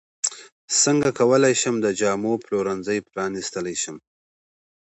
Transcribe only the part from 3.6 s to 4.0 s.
شم